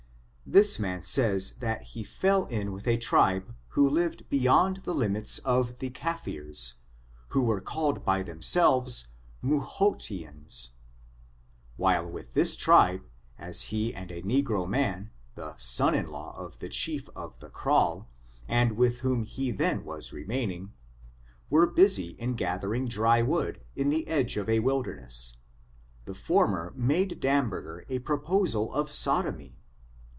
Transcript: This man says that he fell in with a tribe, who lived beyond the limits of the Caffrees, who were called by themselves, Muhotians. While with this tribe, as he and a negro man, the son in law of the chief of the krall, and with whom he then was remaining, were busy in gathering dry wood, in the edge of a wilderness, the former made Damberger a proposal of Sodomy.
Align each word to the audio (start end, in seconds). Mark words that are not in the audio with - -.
This 0.53 0.79
man 0.79 1.01
says 1.01 1.55
that 1.61 1.81
he 1.81 2.03
fell 2.03 2.43
in 2.47 2.73
with 2.73 2.85
a 2.85 2.97
tribe, 2.97 3.55
who 3.69 3.89
lived 3.89 4.27
beyond 4.29 4.81
the 4.83 4.93
limits 4.93 5.39
of 5.45 5.79
the 5.79 5.89
Caffrees, 5.89 6.73
who 7.29 7.41
were 7.43 7.61
called 7.61 8.03
by 8.03 8.21
themselves, 8.21 9.07
Muhotians. 9.41 10.71
While 11.77 12.09
with 12.11 12.33
this 12.33 12.57
tribe, 12.57 13.01
as 13.39 13.61
he 13.71 13.95
and 13.95 14.11
a 14.11 14.21
negro 14.23 14.67
man, 14.67 15.11
the 15.35 15.55
son 15.55 15.95
in 15.95 16.07
law 16.07 16.37
of 16.37 16.59
the 16.59 16.67
chief 16.67 17.07
of 17.15 17.39
the 17.39 17.49
krall, 17.49 18.07
and 18.45 18.73
with 18.73 18.99
whom 18.99 19.23
he 19.23 19.51
then 19.51 19.85
was 19.85 20.11
remaining, 20.11 20.73
were 21.49 21.65
busy 21.65 22.09
in 22.19 22.33
gathering 22.33 22.89
dry 22.89 23.21
wood, 23.21 23.61
in 23.77 23.87
the 23.87 24.05
edge 24.09 24.35
of 24.35 24.49
a 24.49 24.59
wilderness, 24.59 25.37
the 26.03 26.13
former 26.15 26.73
made 26.75 27.21
Damberger 27.21 27.85
a 27.87 27.99
proposal 27.99 28.73
of 28.73 28.91
Sodomy. 28.91 29.55